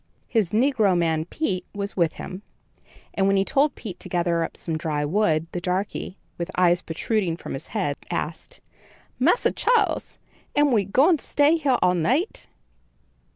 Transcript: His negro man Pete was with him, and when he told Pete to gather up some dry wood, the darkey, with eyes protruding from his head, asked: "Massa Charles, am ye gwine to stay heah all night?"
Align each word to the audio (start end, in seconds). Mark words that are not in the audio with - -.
His 0.27 0.51
negro 0.51 0.97
man 0.97 1.25
Pete 1.25 1.67
was 1.75 1.95
with 1.95 2.13
him, 2.13 2.41
and 3.13 3.27
when 3.27 3.37
he 3.37 3.45
told 3.45 3.75
Pete 3.75 3.99
to 3.99 4.09
gather 4.09 4.43
up 4.43 4.57
some 4.57 4.75
dry 4.75 5.05
wood, 5.05 5.45
the 5.51 5.61
darkey, 5.61 6.15
with 6.39 6.49
eyes 6.57 6.81
protruding 6.81 7.37
from 7.37 7.53
his 7.53 7.67
head, 7.67 7.95
asked: 8.09 8.61
"Massa 9.19 9.51
Charles, 9.51 10.17
am 10.55 10.75
ye 10.75 10.85
gwine 10.85 11.17
to 11.17 11.23
stay 11.23 11.55
heah 11.55 11.77
all 11.83 11.93
night?" 11.93 12.47